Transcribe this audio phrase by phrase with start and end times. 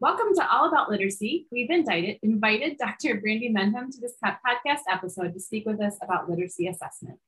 [0.00, 1.46] Welcome to All About Literacy.
[1.52, 3.20] We've invited, invited Dr.
[3.20, 7.18] Brandy Mendham to this podcast episode to speak with us about literacy assessment.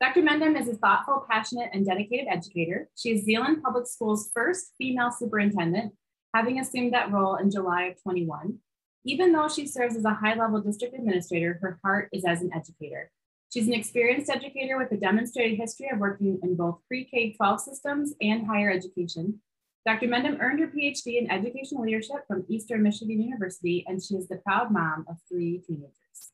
[0.00, 0.22] Dr.
[0.22, 2.88] Mendham is a thoughtful, passionate, and dedicated educator.
[2.96, 5.92] She is Zeeland Public Schools' first female superintendent,
[6.32, 8.60] having assumed that role in July of 21.
[9.04, 13.10] Even though she serves as a high-level district administrator, her heart is as an educator.
[13.52, 18.46] She's an experienced educator with a demonstrated history of working in both pre-K-12 systems and
[18.46, 19.42] higher education,
[19.86, 20.08] Dr.
[20.08, 24.38] Mendham earned her PhD in educational leadership from Eastern Michigan University, and she is the
[24.38, 26.32] proud mom of three teenagers.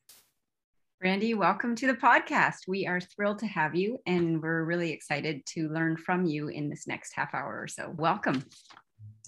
[0.99, 2.67] Brandy, welcome to the podcast.
[2.67, 6.67] We are thrilled to have you, and we're really excited to learn from you in
[6.67, 7.93] this next half hour or so.
[7.95, 8.43] Welcome.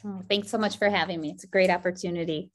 [0.03, 1.29] Oh, thanks so much for having me.
[1.29, 2.49] It's a great opportunity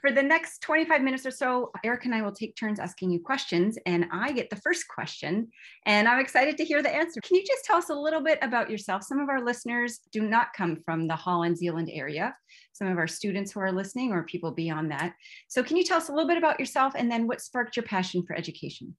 [0.00, 3.20] for the next 25 minutes or so, Eric and I will take turns asking you
[3.20, 5.48] questions, and I get the first question,
[5.86, 7.20] and I'm excited to hear the answer.
[7.20, 9.04] Can you just tell us a little bit about yourself?
[9.04, 12.34] Some of our listeners do not come from the Holland Zeeland area.
[12.72, 15.14] Some of our students who are listening, or people beyond that.
[15.48, 17.84] So, can you tell us a little bit about yourself and then what sparked your
[17.84, 18.96] passion for education?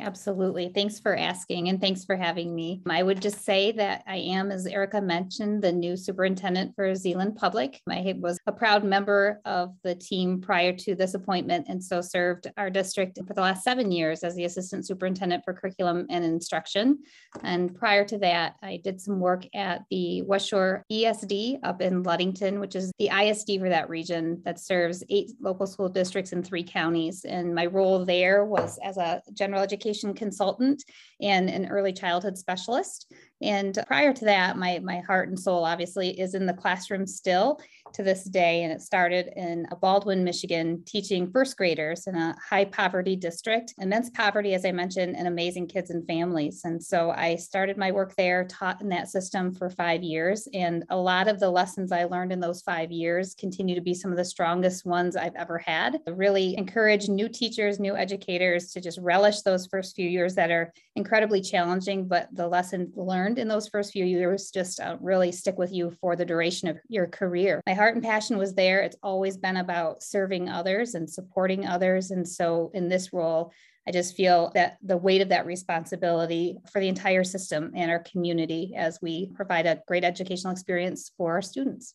[0.00, 0.70] Absolutely.
[0.74, 2.80] Thanks for asking and thanks for having me.
[2.88, 7.36] I would just say that I am, as Erica mentioned, the new superintendent for Zeeland
[7.36, 7.80] Public.
[7.88, 12.50] I was a proud member of the team prior to this appointment and so served
[12.56, 16.98] our district for the last seven years as the assistant superintendent for curriculum and instruction.
[17.42, 22.02] And prior to that, I did some work at the West Shore ESD up in
[22.02, 26.42] Ludington, which is the ISD for that region that serves eight local school districts in
[26.42, 27.24] three counties.
[27.24, 30.84] And my role there was as a general education education consultant
[31.20, 33.12] and an early childhood specialist.
[33.42, 37.60] And prior to that, my, my heart and soul obviously is in the classroom still
[37.94, 38.62] to this day.
[38.62, 44.10] And it started in Baldwin, Michigan, teaching first graders in a high poverty district, immense
[44.10, 46.62] poverty, as I mentioned, and amazing kids and families.
[46.64, 50.48] And so I started my work there, taught in that system for five years.
[50.54, 53.94] And a lot of the lessons I learned in those five years continue to be
[53.94, 55.98] some of the strongest ones I've ever had.
[56.06, 60.50] I really encourage new teachers, new educators to just relish those first few years that
[60.50, 65.32] are incredibly challenging, but the lessons learned in those first few years just uh, really
[65.32, 67.60] stick with you for the duration of your career.
[67.66, 68.80] My heart and passion was there.
[68.80, 72.10] It's always been about serving others and supporting others.
[72.10, 73.52] And so in this role,
[73.86, 77.98] I just feel that the weight of that responsibility for the entire system and our
[78.00, 81.94] community as we provide a great educational experience for our students.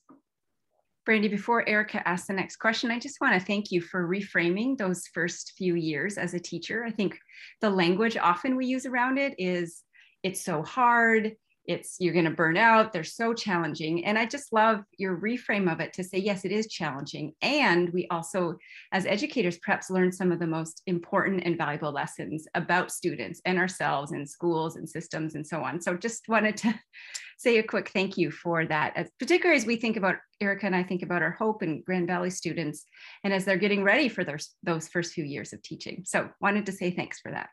[1.05, 4.77] Brandy, before Erica asks the next question, I just want to thank you for reframing
[4.77, 6.83] those first few years as a teacher.
[6.83, 7.17] I think
[7.61, 9.83] the language often we use around it is
[10.27, 14.05] it's so hard, it's you're going to burn out, they're so challenging.
[14.05, 17.33] And I just love your reframe of it to say, yes, it is challenging.
[17.41, 18.57] And we also,
[18.91, 23.57] as educators, perhaps learn some of the most important and valuable lessons about students and
[23.57, 25.79] ourselves and schools and systems and so on.
[25.81, 26.77] So just wanted to
[27.37, 30.75] say a quick thank you for that, as, particularly as we think about Erica and
[30.75, 32.83] I think about our Hope and Grand Valley students,
[33.23, 36.03] and as they're getting ready for those those first few years of teaching.
[36.05, 37.49] So wanted to say thanks for that.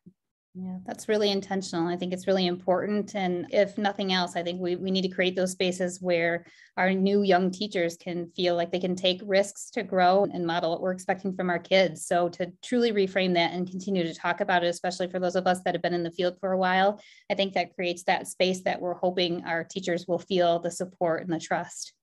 [0.57, 1.89] Yeah, that's really intentional.
[1.89, 3.17] I think it's really important.
[3.17, 6.93] And if nothing else, I think we, we need to create those spaces where our
[6.93, 10.81] new young teachers can feel like they can take risks to grow and model what
[10.81, 12.07] we're expecting from our kids.
[12.07, 15.49] So to truly reframe that and continue to talk about it, especially for those of
[15.49, 18.29] us that have been in the field for a while, I think that creates that
[18.29, 21.95] space that we're hoping our teachers will feel the support and the trust.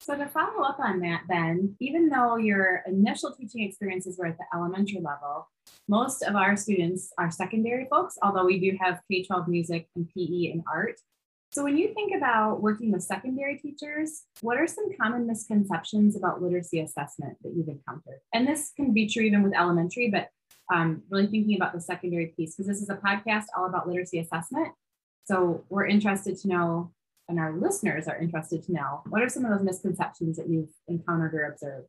[0.00, 4.36] So to follow up on that, then, even though your initial teaching experiences were at
[4.38, 5.48] the elementary level,
[5.88, 10.50] most of our students are secondary folks, although we do have K-12 music and PE
[10.52, 11.00] and art.
[11.50, 16.42] So when you think about working with secondary teachers, what are some common misconceptions about
[16.42, 18.20] literacy assessment that you've encountered?
[18.34, 20.28] And this can be true even with elementary, but
[20.72, 24.18] um, really thinking about the secondary piece, because this is a podcast all about literacy
[24.18, 24.68] assessment.
[25.24, 26.92] So we're interested to know
[27.28, 30.70] and our listeners are interested to know what are some of those misconceptions that you've
[30.88, 31.88] encountered or observed?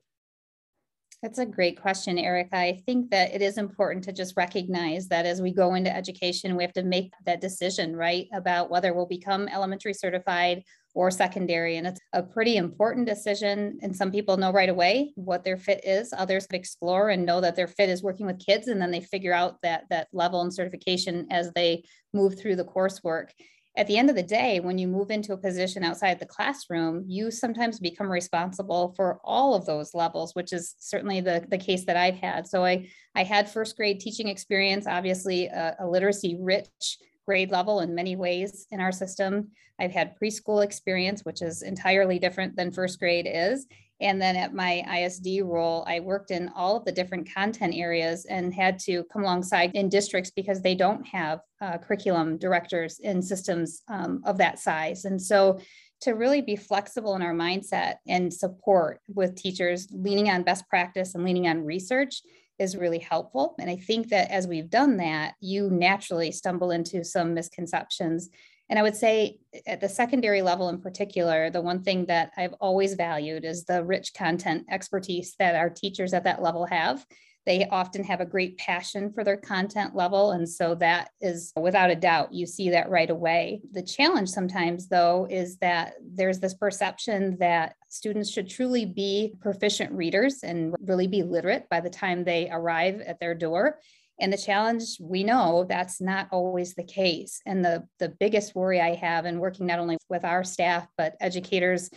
[1.21, 2.55] That's a great question, Erica.
[2.55, 6.55] I think that it is important to just recognize that as we go into education,
[6.55, 10.63] we have to make that decision, right, about whether we'll become elementary certified
[10.93, 11.75] or secondary.
[11.75, 13.79] And it's a pretty important decision.
[13.81, 16.13] And some people know right away what their fit is.
[16.17, 18.69] Others explore and know that their fit is working with kids.
[18.69, 21.83] And then they figure out that, that level and certification as they
[22.13, 23.31] move through the coursework
[23.77, 27.05] at the end of the day, when you move into a position outside the classroom,
[27.07, 31.85] you sometimes become responsible for all of those levels, which is certainly the, the case
[31.85, 32.47] that I've had.
[32.47, 37.81] So I, I had first grade teaching experience, obviously a, a literacy rich grade level
[37.81, 39.49] in many ways in our system.
[39.79, 43.67] I've had preschool experience, which is entirely different than first grade is.
[44.01, 48.25] And then at my ISD role, I worked in all of the different content areas
[48.25, 53.21] and had to come alongside in districts because they don't have uh, curriculum directors in
[53.21, 55.05] systems um, of that size.
[55.05, 55.59] And so
[56.01, 61.13] to really be flexible in our mindset and support with teachers leaning on best practice
[61.13, 62.21] and leaning on research
[62.57, 63.55] is really helpful.
[63.59, 68.29] And I think that as we've done that, you naturally stumble into some misconceptions.
[68.69, 72.31] And I would say eh, at the secondary level in particular, the one thing that
[72.37, 77.05] I've always valued is the rich content expertise that our teachers at that level have.
[77.45, 80.31] They often have a great passion for their content level.
[80.31, 83.61] And so that is without a doubt, you see that right away.
[83.71, 89.91] The challenge sometimes, though, is that there's this perception that students should truly be proficient
[89.93, 93.79] readers and really be literate by the time they arrive at their door.
[94.19, 97.41] And the challenge, we know that's not always the case.
[97.45, 101.15] And the, the biggest worry I have in working not only with our staff, but
[101.21, 101.89] educators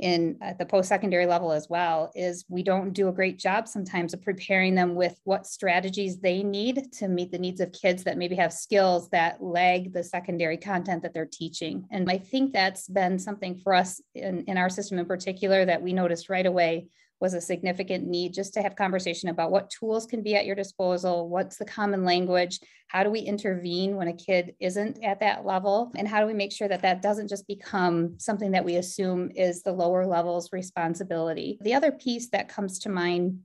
[0.00, 4.14] in at the post-secondary level as well is we don't do a great job sometimes
[4.14, 8.16] of preparing them with what strategies they need to meet the needs of kids that
[8.16, 12.88] maybe have skills that lag the secondary content that they're teaching and i think that's
[12.88, 16.88] been something for us in, in our system in particular that we noticed right away
[17.20, 20.56] was a significant need just to have conversation about what tools can be at your
[20.56, 22.58] disposal, what's the common language,
[22.88, 26.34] how do we intervene when a kid isn't at that level, and how do we
[26.34, 30.50] make sure that that doesn't just become something that we assume is the lower level's
[30.52, 31.58] responsibility.
[31.60, 33.40] The other piece that comes to mind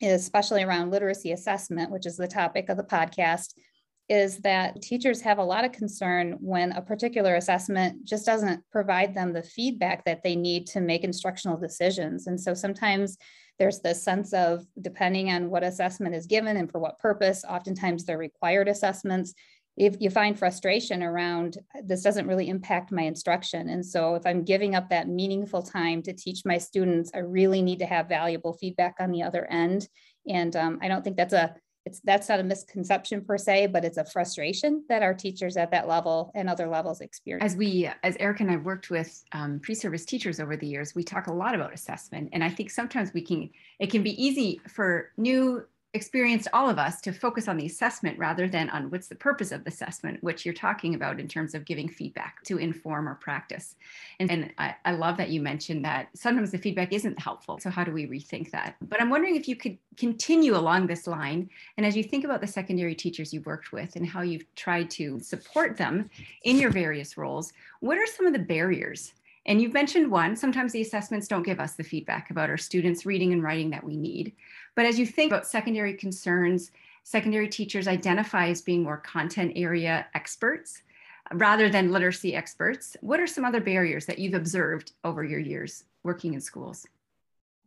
[0.00, 3.54] is especially around literacy assessment, which is the topic of the podcast,
[4.08, 9.14] is that teachers have a lot of concern when a particular assessment just doesn't provide
[9.14, 12.26] them the feedback that they need to make instructional decisions.
[12.26, 13.18] And so sometimes
[13.58, 18.04] there's this sense of depending on what assessment is given and for what purpose, oftentimes
[18.04, 19.34] they're required assessments.
[19.76, 23.68] If you find frustration around this doesn't really impact my instruction.
[23.68, 27.62] And so if I'm giving up that meaningful time to teach my students, I really
[27.62, 29.86] need to have valuable feedback on the other end.
[30.26, 31.54] And um, I don't think that's a
[31.88, 35.70] it's that's not a misconception per se, but it's a frustration that our teachers at
[35.70, 37.52] that level and other levels experience.
[37.52, 41.02] As we, as Eric and I've worked with um, pre-service teachers over the years, we
[41.02, 44.60] talk a lot about assessment, and I think sometimes we can, it can be easy
[44.68, 45.64] for new
[45.94, 49.52] experienced all of us to focus on the assessment rather than on what's the purpose
[49.52, 53.14] of the assessment, which you're talking about in terms of giving feedback to inform or
[53.14, 53.74] practice.
[54.20, 57.58] And, and I, I, love that you mentioned that sometimes the feedback isn't helpful.
[57.58, 58.76] So how do we rethink that?
[58.82, 61.48] But I'm wondering if you could continue along this line.
[61.78, 64.90] And as you think about the secondary teachers you've worked with and how you've tried
[64.90, 66.10] to support them
[66.42, 69.14] in your various roles, what are some of the barriers
[69.48, 73.06] and you've mentioned one, sometimes the assessments don't give us the feedback about our students
[73.06, 74.34] reading and writing that we need.
[74.78, 76.70] But as you think about secondary concerns,
[77.02, 80.82] secondary teachers identify as being more content area experts
[81.32, 82.96] rather than literacy experts.
[83.00, 86.86] What are some other barriers that you've observed over your years working in schools?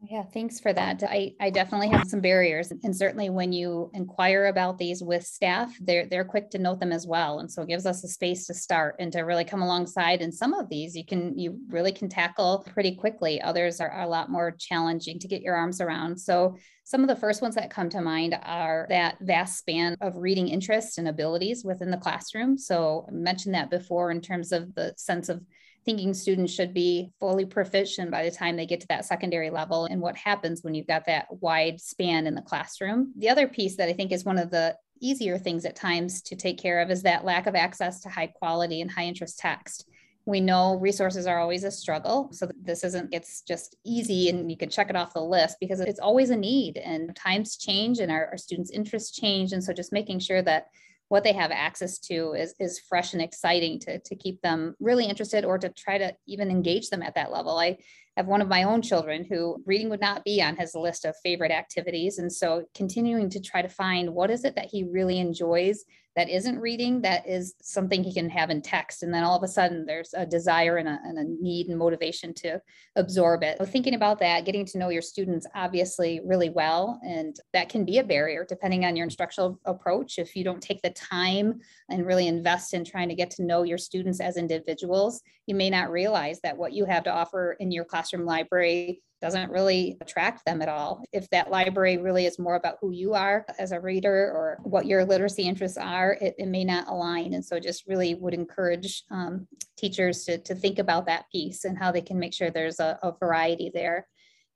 [0.10, 1.04] Yeah, thanks for that.
[1.04, 2.72] I, I definitely have some barriers.
[2.72, 6.92] And certainly when you inquire about these with staff, they're they're quick to note them
[6.92, 7.38] as well.
[7.38, 10.24] And so it gives us a space to start and to really come alongside.
[10.24, 13.40] And some of these you can you really can tackle pretty quickly.
[13.42, 16.20] Others are, are a lot more challenging to get your arms around.
[16.20, 20.18] So some of the first ones that come to mind are that vast span of
[20.18, 22.58] reading interests and abilities within the classroom.
[22.58, 25.44] So I mentioned that before in terms of the sense of
[25.86, 29.86] thinking students should be fully proficient by the time they get to that secondary level
[29.86, 33.14] and what happens when you've got that wide span in the classroom.
[33.18, 36.36] The other piece that I think is one of the easier things at times to
[36.36, 39.88] take care of is that lack of access to high quality and high interest text.
[40.26, 42.30] We know resources are always a struggle.
[42.32, 45.80] So this isn't, it's just easy and you can check it off the list because
[45.80, 49.52] it's always a need and times change and our, our students' interests change.
[49.52, 50.68] And so just making sure that
[51.12, 55.04] what they have access to is, is fresh and exciting to, to keep them really
[55.04, 57.60] interested or to try to even engage them at that level.
[57.60, 57.80] I
[58.16, 61.14] have one of my own children who reading would not be on his list of
[61.22, 62.18] favorite activities.
[62.18, 65.84] And so continuing to try to find what is it that he really enjoys
[66.16, 69.04] that isn't reading that is something he can have in text.
[69.04, 71.78] And then all of a sudden there's a desire and a, and a need and
[71.78, 72.62] motivation to
[72.96, 73.58] absorb it.
[73.58, 77.00] So thinking about that getting to know your students obviously really well.
[77.06, 80.18] And that can be a barrier depending on your instructional approach.
[80.18, 83.64] If you don't take the time and really invest in trying to get to know
[83.64, 87.72] your students as individuals you may not realize that what you have to offer in
[87.72, 91.04] your classroom library doesn't really attract them at all.
[91.14, 94.88] If that library really is more about who you are as a reader or what
[94.88, 97.34] your literacy interests are, it, it may not align.
[97.34, 99.48] And so just really would encourage um,
[99.78, 102.98] teachers to, to think about that piece and how they can make sure there's a,
[103.04, 104.08] a variety there.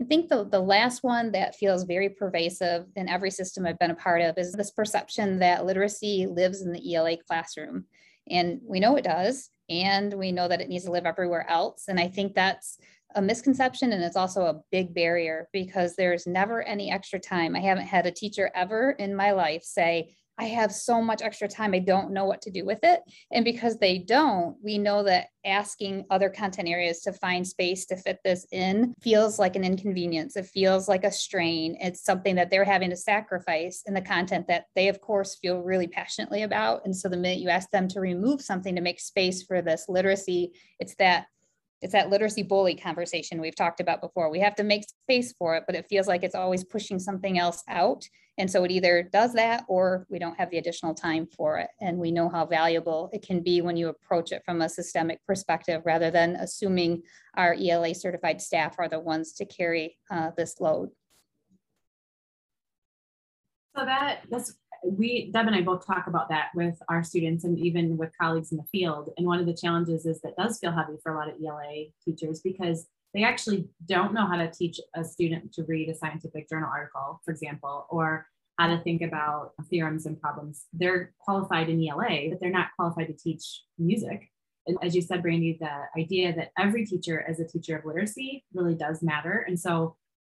[0.02, 3.92] I think the, the last one that feels very pervasive in every system I've been
[3.92, 7.86] a part of is this perception that literacy lives in the ELA classroom.
[8.30, 11.86] And we know it does, and we know that it needs to live everywhere else.
[11.88, 12.78] And I think that's
[13.14, 17.56] a misconception and it's also a big barrier because there's never any extra time.
[17.56, 21.48] I haven't had a teacher ever in my life say, I have so much extra
[21.48, 23.02] time, I don't know what to do with it.
[23.32, 27.96] And because they don't, we know that asking other content areas to find space to
[27.96, 30.36] fit this in feels like an inconvenience.
[30.36, 31.78] It feels like a strain.
[31.80, 35.62] It's something that they're having to sacrifice in the content that they, of course, feel
[35.62, 36.82] really passionately about.
[36.86, 39.86] And so the minute you ask them to remove something to make space for this
[39.88, 41.28] literacy, it's that
[41.86, 44.32] it's that literacy bully conversation we've talked about before.
[44.32, 47.38] We have to make space for it, but it feels like it's always pushing something
[47.38, 48.10] else out.
[48.40, 51.70] And so it either does that or we don't have the additional time for it.
[51.80, 55.24] And we know how valuable it can be when you approach it from a systemic
[55.28, 57.04] perspective rather than assuming
[57.38, 60.90] our ELA certified staff are the ones to carry uh, this load.
[63.78, 67.58] So that that's we Deb and I both talk about that with our students and
[67.60, 69.12] even with colleagues in the field.
[69.18, 71.86] And one of the challenges is that does feel heavy for a lot of ELA
[72.04, 76.50] teachers because they actually don't know how to teach a student to read a scientific
[76.50, 78.28] journal article, for example, or
[78.60, 80.66] how to think about theorems and problems.
[80.74, 84.30] They're qualified in ELA, but they're not qualified to teach music.
[84.68, 88.44] And as you said, Brandy, the idea that every teacher as a teacher of literacy
[88.54, 89.46] really does matter.
[89.48, 89.96] And so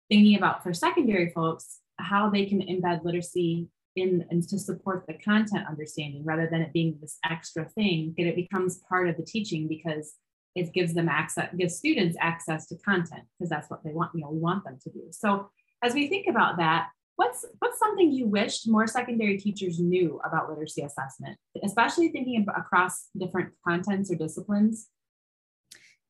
[0.09, 5.15] thinking about for secondary folks, how they can embed literacy in and to support the
[5.15, 9.25] content understanding rather than it being this extra thing that it becomes part of the
[9.25, 10.15] teaching because
[10.55, 14.21] it gives them access gives students access to content because that's what they want you
[14.21, 15.03] know we want them to do.
[15.11, 15.51] So
[15.83, 20.49] as we think about that what's what's something you wished more secondary teachers knew about
[20.49, 24.89] literacy assessment especially thinking across different contents or disciplines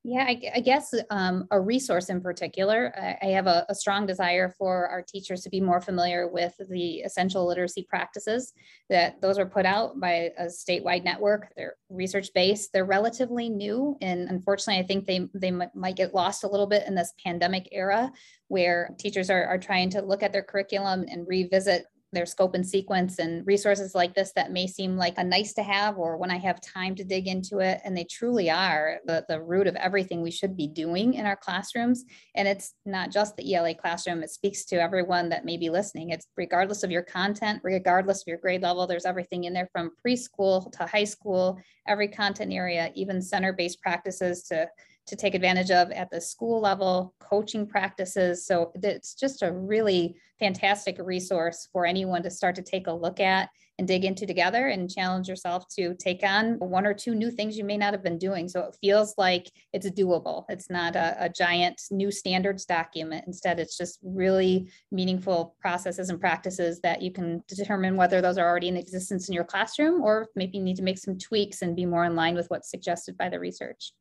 [0.05, 2.93] yeah, I, I guess um, a resource in particular.
[2.97, 6.55] I, I have a, a, strong desire for our teachers to be more familiar with
[6.71, 8.53] the essential literacy practices
[8.89, 11.53] that those are put out by a statewide network.
[11.57, 12.73] They're research based.
[12.73, 16.87] They're relatively new, and unfortunately, I think they they might get lost a little bit
[16.87, 18.13] in this pandemic era,
[18.47, 22.67] where teachers are, are trying to look at their curriculum and revisit their scope and
[22.67, 26.31] sequence and resources like this that may seem like a nice to have or when
[26.31, 27.81] I have time to dig into it.
[27.85, 31.37] And they truly are the, the root of everything we should be doing in our
[31.37, 32.05] classrooms.
[32.35, 36.11] And it's not just the ELA classroom, it speaks to everyone that may be listening.
[36.11, 39.91] It's regardless of your content, regardless of your grade level, there's everything in there from
[40.05, 44.69] preschool to high school, every content area, even center based practices to
[45.09, 48.47] to take advantage of at the school level, coaching practices.
[48.47, 53.21] So it's just a really fantastic resource for anyone to start to take a look
[53.21, 53.49] at
[53.79, 57.57] and dig into together and challenge yourself to take on one or two new things
[57.57, 58.49] you may not have been doing.
[58.49, 60.45] So it feels like it's doable.
[60.49, 63.25] It's not a, a giant new standards document.
[63.27, 68.49] Instead, it's just really meaningful processes and practices that you can determine whether those are
[68.49, 71.77] already in existence in your classroom or maybe you need to make some tweaks and
[71.77, 73.93] be more in line with what's suggested by the research.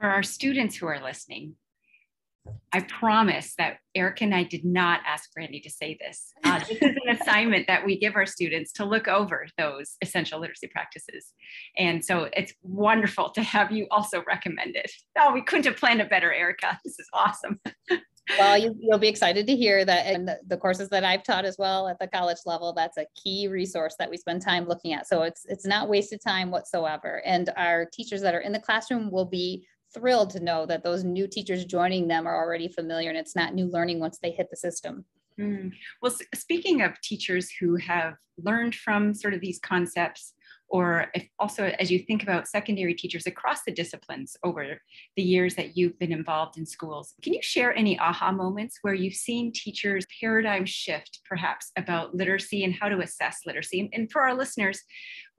[0.00, 1.56] For our students who are listening,
[2.72, 6.32] I promise that Erica and I did not ask Brandy to say this.
[6.42, 10.40] Uh, this is an assignment that we give our students to look over those essential
[10.40, 11.34] literacy practices.
[11.76, 14.90] And so it's wonderful to have you also recommend it.
[15.18, 16.78] Oh, we couldn't have planned it better, Erica.
[16.82, 17.60] This is awesome.
[18.38, 21.44] well, you, will be excited to hear that in the, the, courses that I've taught
[21.44, 24.94] as well at the college level, that's a key resource that we spend time looking
[24.94, 25.06] at.
[25.06, 27.20] So it's it's not wasted time whatsoever.
[27.26, 31.04] And our teachers that are in the classroom will be thrilled to know that those
[31.04, 34.48] new teachers joining them are already familiar and it's not new learning once they hit
[34.50, 35.04] the system.
[35.38, 35.72] Mm.
[36.02, 40.34] Well, speaking of teachers who have learned from sort of these concepts,
[40.68, 44.80] or if also as you think about secondary teachers across the disciplines over
[45.16, 48.94] the years that you've been involved in schools, can you share any aha moments where
[48.94, 53.90] you've seen teachers paradigm shift perhaps about literacy and how to assess literacy?
[53.92, 54.80] And for our listeners,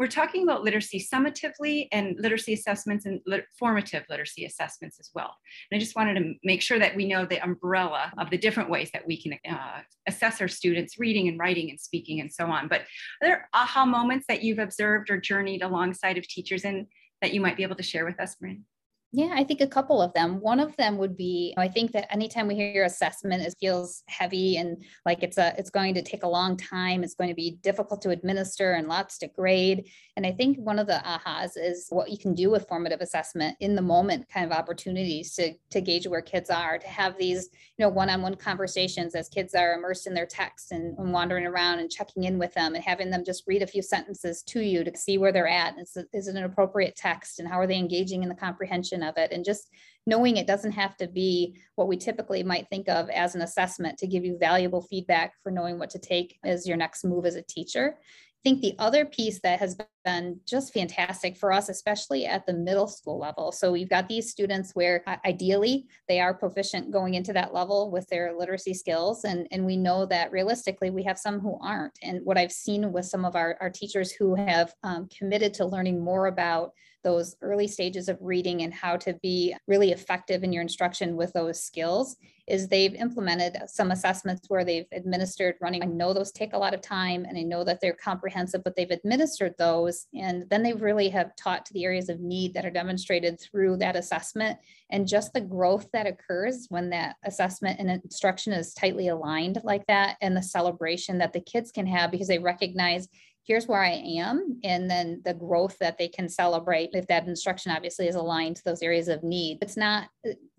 [0.01, 5.35] we're talking about literacy summatively and literacy assessments and lit- formative literacy assessments as well.
[5.69, 8.71] And I just wanted to make sure that we know the umbrella of the different
[8.71, 12.47] ways that we can uh, assess our students reading and writing and speaking and so
[12.47, 12.67] on.
[12.67, 16.87] But are there aha moments that you've observed or journeyed alongside of teachers and
[17.21, 18.65] that you might be able to share with us, Marin?
[19.13, 20.39] Yeah, I think a couple of them.
[20.39, 24.55] One of them would be I think that anytime we hear assessment, it feels heavy
[24.55, 27.03] and like it's a it's going to take a long time.
[27.03, 29.89] It's going to be difficult to administer and lots to grade.
[30.15, 33.57] And I think one of the ahas is what you can do with formative assessment
[33.59, 37.49] in the moment kind of opportunities to to gauge where kids are, to have these,
[37.77, 41.79] you know, one-on-one conversations as kids are immersed in their text and, and wandering around
[41.79, 44.85] and checking in with them and having them just read a few sentences to you
[44.85, 45.77] to see where they're at.
[45.77, 49.17] Is, is it an appropriate text and how are they engaging in the comprehension of
[49.17, 49.69] it and just
[50.07, 53.97] knowing it doesn't have to be what we typically might think of as an assessment
[53.97, 57.35] to give you valuable feedback for knowing what to take as your next move as
[57.35, 57.97] a teacher
[58.41, 62.55] I think the other piece that has been just fantastic for us, especially at the
[62.55, 63.51] middle school level.
[63.51, 68.07] So we've got these students where ideally they are proficient going into that level with
[68.07, 69.25] their literacy skills.
[69.25, 71.99] And, and we know that realistically we have some who aren't.
[72.01, 75.65] And what I've seen with some of our, our teachers who have um, committed to
[75.65, 76.71] learning more about
[77.03, 81.33] those early stages of reading and how to be really effective in your instruction with
[81.33, 82.15] those skills
[82.47, 85.83] is they've implemented some assessments where they've administered running.
[85.83, 88.75] I know those take a lot of time and I know that they're comprehensive, but
[88.75, 90.07] they've administered those.
[90.13, 93.77] And then they really have taught to the areas of need that are demonstrated through
[93.77, 99.07] that assessment and just the growth that occurs when that assessment and instruction is tightly
[99.07, 103.07] aligned like that and the celebration that the kids can have because they recognize
[103.43, 107.71] here's where I am, and then the growth that they can celebrate if that instruction
[107.71, 109.59] obviously is aligned to those areas of need.
[109.61, 110.09] It's not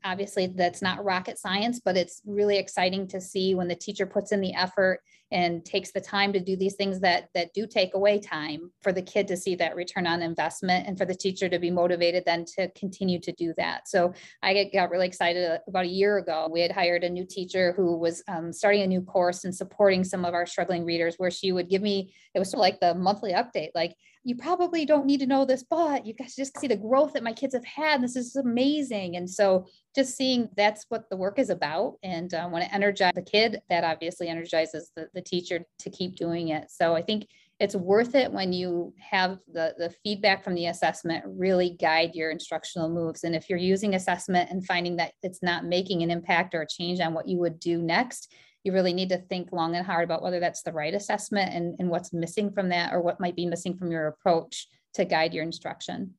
[0.04, 4.32] obviously that's not rocket science, but it's really exciting to see when the teacher puts
[4.32, 7.94] in the effort and takes the time to do these things that that do take
[7.94, 11.48] away time for the kid to see that return on investment and for the teacher
[11.48, 13.88] to be motivated then to continue to do that.
[13.88, 16.48] So I got really excited about a year ago.
[16.52, 20.04] We had hired a new teacher who was um, starting a new course and supporting
[20.04, 22.80] some of our struggling readers where she would give me, it was sort of like
[22.80, 26.58] the monthly update, like you probably don't need to know this, but you guys just
[26.58, 28.02] see the growth that my kids have had.
[28.02, 29.16] This is amazing.
[29.16, 31.96] And so just seeing that's what the work is about.
[32.04, 36.14] And uh, when it energizes the kid, that obviously energizes the, the teacher to keep
[36.14, 36.70] doing it.
[36.70, 37.26] So I think
[37.58, 42.30] it's worth it when you have the, the feedback from the assessment really guide your
[42.30, 43.24] instructional moves.
[43.24, 46.66] And if you're using assessment and finding that it's not making an impact or a
[46.66, 48.32] change on what you would do next,
[48.64, 51.74] you really need to think long and hard about whether that's the right assessment and,
[51.78, 55.34] and what's missing from that or what might be missing from your approach to guide
[55.34, 56.14] your instruction.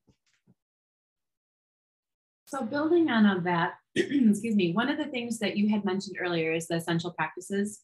[2.46, 6.52] So building on that, excuse me, one of the things that you had mentioned earlier
[6.52, 7.80] is the essential practices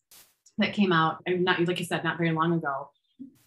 [0.57, 2.89] that came out, not like you said, not very long ago.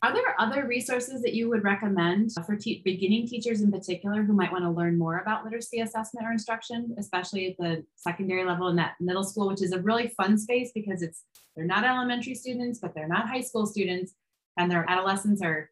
[0.03, 4.33] Are there other resources that you would recommend for te beginning teachers in particular who
[4.33, 8.67] might want to learn more about literacy assessment or instruction, especially at the secondary level
[8.67, 11.23] and that middle school, which is a really fun space because it's
[11.55, 14.15] they're not elementary students, but they're not high school students,
[14.57, 15.71] and their adolescents are.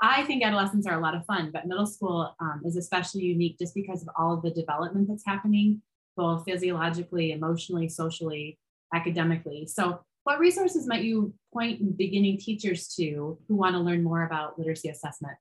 [0.00, 3.58] I think adolescents are a lot of fun, but middle school um, is especially unique
[3.58, 5.82] just because of all of the development that's happening,
[6.16, 8.58] both physiologically, emotionally, socially,
[8.94, 9.66] academically.
[9.66, 14.58] So what resources might you point beginning teachers to who want to learn more about
[14.58, 15.36] literacy assessment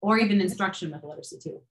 [0.00, 1.62] or even instruction with literacy too?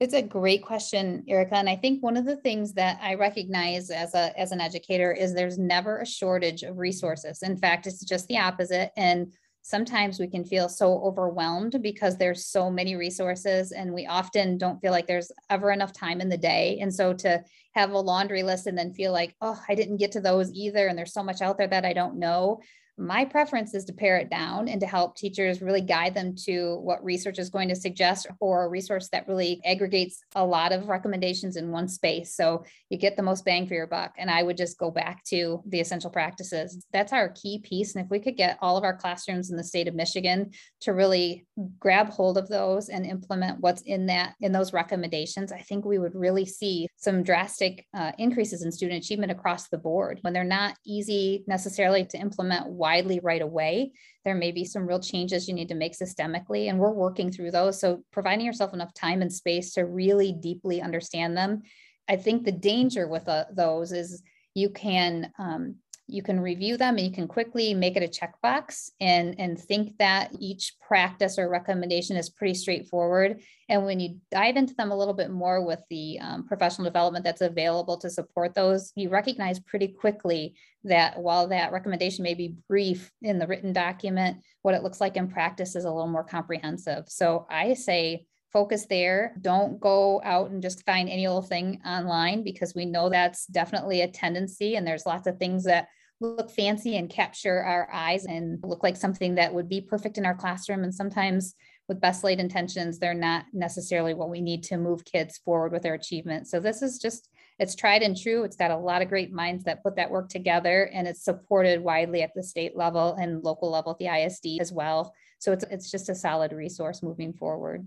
[0.00, 1.54] It's a great question, Erica.
[1.54, 5.12] And I think one of the things that I recognize as a as an educator
[5.12, 7.44] is there's never a shortage of resources.
[7.44, 8.90] In fact, it's just the opposite.
[8.96, 9.32] And
[9.68, 14.80] sometimes we can feel so overwhelmed because there's so many resources and we often don't
[14.80, 16.78] feel like there's ever enough time in the day.
[16.80, 20.12] And so to have a laundry list and then feel like oh i didn't get
[20.12, 22.60] to those either and there's so much out there that i don't know
[22.98, 26.76] my preference is to pare it down and to help teachers really guide them to
[26.82, 30.88] what research is going to suggest or a resource that really aggregates a lot of
[30.88, 32.34] recommendations in one space.
[32.34, 34.14] So you get the most bang for your buck.
[34.18, 36.84] And I would just go back to the essential practices.
[36.92, 37.94] That's our key piece.
[37.94, 40.92] And if we could get all of our classrooms in the state of Michigan to
[40.92, 41.46] really
[41.78, 45.98] grab hold of those and implement what's in that, in those recommendations, I think we
[45.98, 50.44] would really see some drastic uh, increases in student achievement across the board when they're
[50.44, 53.92] not easy necessarily to implement widely right away.
[54.24, 57.50] There may be some real changes you need to make systemically, and we're working through
[57.50, 57.78] those.
[57.78, 61.62] So, providing yourself enough time and space to really deeply understand them.
[62.08, 64.22] I think the danger with uh, those is
[64.54, 65.76] you can um,
[66.08, 69.96] you can review them and you can quickly make it a checkbox and, and think
[69.98, 73.42] that each practice or recommendation is pretty straightforward.
[73.68, 77.24] And when you dive into them a little bit more with the um, professional development
[77.24, 82.56] that's available to support those, you recognize pretty quickly that while that recommendation may be
[82.68, 86.24] brief in the written document, what it looks like in practice is a little more
[86.24, 87.04] comprehensive.
[87.08, 89.34] So I say, focus there.
[89.42, 94.00] Don't go out and just find any little thing online because we know that's definitely
[94.00, 94.76] a tendency.
[94.76, 95.88] And there's lots of things that
[96.20, 100.26] look fancy and capture our eyes and look like something that would be perfect in
[100.26, 100.82] our classroom.
[100.82, 101.54] And sometimes
[101.86, 105.82] with best laid intentions, they're not necessarily what we need to move kids forward with
[105.82, 106.48] their achievement.
[106.48, 107.28] So this is just,
[107.58, 108.42] it's tried and true.
[108.42, 111.80] It's got a lot of great minds that put that work together and it's supported
[111.80, 115.14] widely at the state level and local level at the ISD as well.
[115.38, 117.86] So it's, it's just a solid resource moving forward.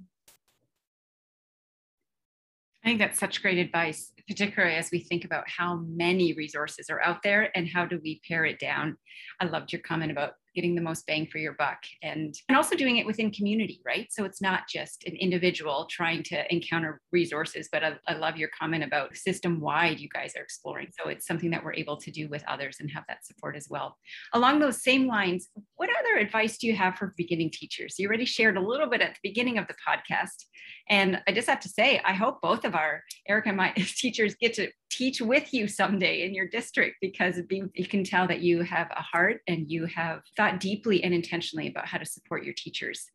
[2.83, 7.01] I think that's such great advice, particularly as we think about how many resources are
[7.01, 8.95] out there and how do we pare it down.
[9.41, 12.75] I loved your comment about getting the most bang for your buck and and also
[12.75, 14.07] doing it within community right?
[14.09, 18.49] So it's not just an individual trying to encounter resources but I, I love your
[18.57, 20.87] comment about system wide you guys are exploring.
[20.97, 23.67] So it's something that we're able to do with others and have that support as
[23.69, 23.97] well.
[24.33, 27.95] Along those same lines what other advice do you have for beginning teachers?
[27.97, 30.45] You already shared a little bit at the beginning of the podcast
[30.89, 34.35] and i just have to say i hope both of our erica and my teachers
[34.35, 38.61] get to teach with you someday in your district because you can tell that you
[38.61, 42.53] have a heart and you have thought deeply and intentionally about how to support your
[42.53, 43.05] teachers.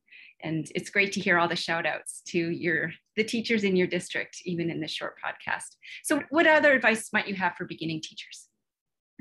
[0.42, 3.86] And it's great to hear all the shout outs to your the teachers in your
[3.86, 5.76] district even in this short podcast.
[6.02, 8.45] So what other advice might you have for beginning teachers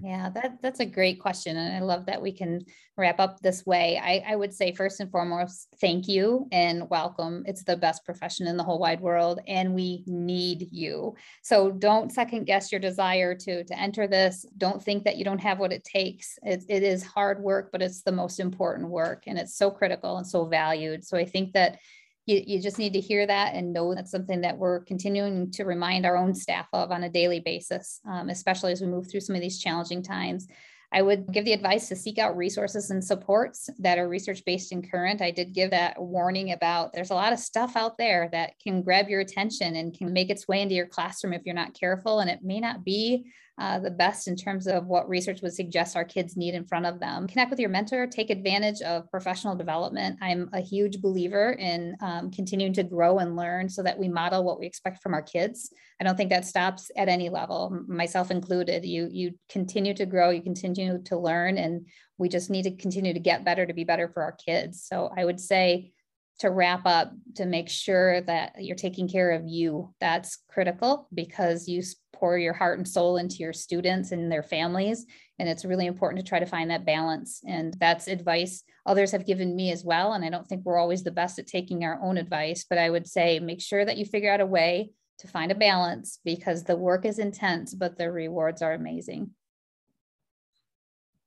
[0.01, 1.55] yeah, that, that's a great question.
[1.55, 2.65] And I love that we can
[2.97, 3.97] wrap up this way.
[3.97, 7.43] I, I would say, first and foremost, thank you and welcome.
[7.47, 11.15] It's the best profession in the whole wide world, and we need you.
[11.43, 14.45] So don't second guess your desire to, to enter this.
[14.57, 16.37] Don't think that you don't have what it takes.
[16.43, 20.17] It, it is hard work, but it's the most important work, and it's so critical
[20.17, 21.05] and so valued.
[21.05, 21.79] So I think that
[22.25, 25.65] you, you just need to hear that and know that's something that we're continuing to
[25.65, 29.19] remind our own staff of on a daily basis, um, especially as we move through
[29.21, 30.47] some of these challenging times.
[30.91, 34.71] I would give the advice to seek out resources and supports that are research based
[34.71, 35.21] and current.
[35.21, 38.81] I did give that warning about there's a lot of stuff out there that can
[38.81, 42.19] grab your attention and can make its way into your classroom if you're not careful.
[42.19, 43.25] And it may not be
[43.57, 46.85] uh, the best in terms of what research would suggest our kids need in front
[46.85, 47.25] of them.
[47.27, 50.17] Connect with your mentor, take advantage of professional development.
[50.21, 54.43] I'm a huge believer in um, continuing to grow and learn so that we model
[54.43, 55.71] what we expect from our kids.
[56.01, 58.85] I don't think that stops at any level, myself included.
[58.85, 61.87] You you continue to grow, you continue to learn, and
[62.17, 64.83] we just need to continue to get better to be better for our kids.
[64.83, 65.93] So I would say
[66.39, 71.67] to wrap up to make sure that you're taking care of you that's critical because
[71.67, 71.81] you
[72.13, 75.05] pour your heart and soul into your students and their families
[75.39, 79.25] and it's really important to try to find that balance and that's advice others have
[79.25, 81.99] given me as well and i don't think we're always the best at taking our
[82.01, 85.27] own advice but i would say make sure that you figure out a way to
[85.27, 89.29] find a balance because the work is intense but the rewards are amazing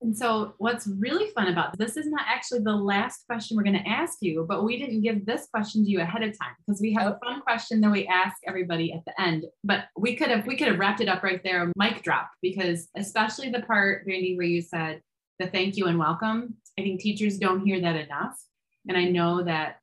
[0.00, 3.64] and so, what's really fun about this, this is not actually the last question we're
[3.64, 6.54] going to ask you, but we didn't give this question to you ahead of time
[6.64, 7.18] because we have a oh.
[7.24, 9.46] fun question that we ask everybody at the end.
[9.64, 12.88] But we could have we could have wrapped it up right there, mic drop, because
[12.96, 15.00] especially the part, Brandy, where you said
[15.40, 16.54] the thank you and welcome.
[16.78, 18.38] I think teachers don't hear that enough,
[18.87, 19.78] and I know that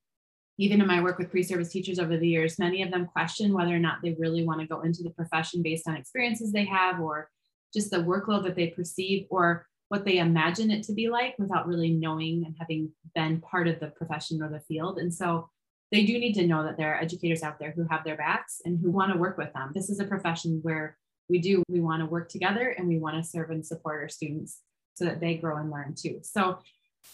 [0.57, 3.75] even in my work with pre-service teachers over the years, many of them question whether
[3.75, 7.01] or not they really want to go into the profession based on experiences they have
[7.01, 7.29] or
[7.73, 11.67] just the workload that they perceive or what they imagine it to be like without
[11.67, 14.97] really knowing and having been part of the profession or the field.
[14.97, 15.49] And so
[15.91, 18.61] they do need to know that there are educators out there who have their backs
[18.65, 19.71] and who want to work with them.
[19.73, 20.97] This is a profession where
[21.29, 24.09] we do, we want to work together and we want to serve and support our
[24.09, 24.59] students
[24.95, 26.19] so that they grow and learn too.
[26.23, 26.59] So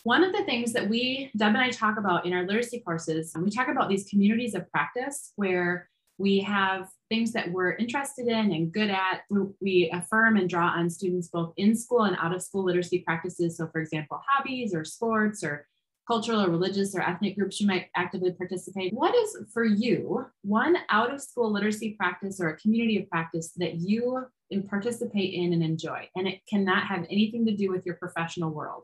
[0.03, 3.33] one of the things that we, Deb and I talk about in our literacy courses,
[3.37, 5.89] we talk about these communities of practice where
[6.21, 9.23] we have things that we're interested in and good at.
[9.59, 13.57] We affirm and draw on students both in school and out of school literacy practices.
[13.57, 15.67] So, for example, hobbies or sports or
[16.07, 18.93] cultural or religious or ethnic groups you might actively participate.
[18.93, 23.51] What is for you one out of school literacy practice or a community of practice
[23.57, 24.25] that you
[24.69, 26.09] participate in and enjoy?
[26.15, 28.83] And it cannot have anything to do with your professional world.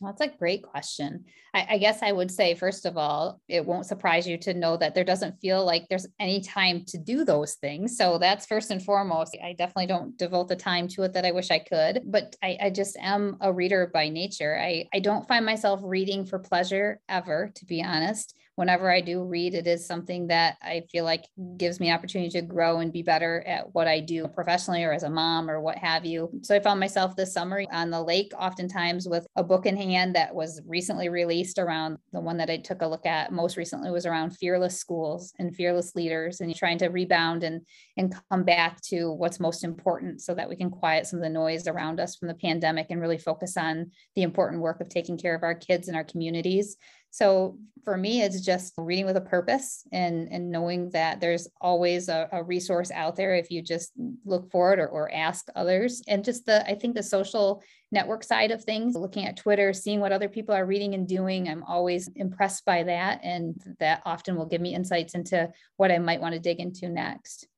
[0.00, 1.26] That's a great question.
[1.52, 4.78] I, I, guess I would say, first of all, it won't surprise you to know
[4.78, 7.98] that there doesn't feel like there's any time to do those things.
[7.98, 9.36] So that's first and foremost.
[9.44, 12.56] I definitely don't devote the time to it that I wish I could, but I,
[12.62, 14.58] I just am a reader by nature.
[14.58, 19.24] I, I don't find myself reading for pleasure ever, to be honest whenever I do
[19.24, 21.24] read, it is something that I feel like
[21.56, 25.02] gives me opportunity to grow and be better at what I do professionally or as
[25.02, 26.30] a mom or what have you.
[26.42, 30.14] So I found myself this summer on the lake, oftentimes with a book in hand
[30.14, 33.90] that was recently released around the one that I took a look at most recently
[33.90, 37.62] was around fearless schools and fearless leaders and trying to rebound and
[37.96, 41.30] and come back to what's most important so that we can quiet some of the
[41.30, 45.18] noise around us from the pandemic and really focus on the important work of taking
[45.18, 46.76] care of our kids and our communities
[47.10, 52.08] so for me, it's just reading with a purpose and, and knowing that there's always
[52.08, 53.92] a, a resource out there if you just
[54.24, 56.02] look for it or, or ask others.
[56.06, 60.00] And just the, I think the social network side of things, looking at Twitter, seeing
[60.00, 63.20] what other people are reading and doing, I'm always impressed by that.
[63.22, 66.88] And that often will give me insights into what I might want to dig into
[66.88, 67.48] next.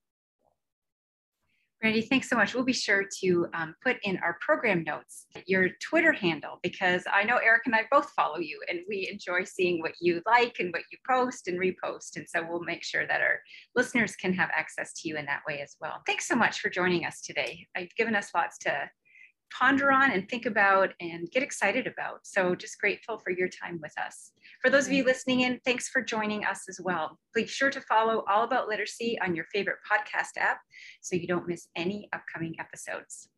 [1.82, 2.54] Brandy, thanks so much.
[2.54, 7.24] We'll be sure to um, put in our program notes your Twitter handle because I
[7.24, 10.72] know Eric and I both follow you and we enjoy seeing what you like and
[10.72, 12.14] what you post and repost.
[12.14, 13.40] And so we'll make sure that our
[13.74, 16.02] listeners can have access to you in that way as well.
[16.06, 17.66] Thanks so much for joining us today.
[17.76, 18.88] You've given us lots to
[19.58, 22.20] ponder on and think about and get excited about.
[22.26, 24.32] So just grateful for your time with us.
[24.60, 27.18] For those of you listening in, thanks for joining us as well.
[27.34, 30.58] Be sure to follow All About Literacy on your favorite podcast app
[31.00, 33.28] so you don't miss any upcoming episodes.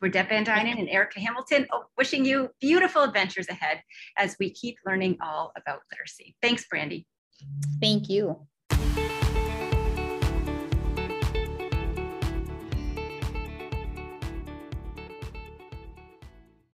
[0.00, 3.80] We're Deb Van Duinen and Erica Hamilton, oh, wishing you beautiful adventures ahead
[4.18, 6.36] as we keep learning all about literacy.
[6.42, 7.06] Thanks, Brandy.
[7.80, 8.46] Thank you.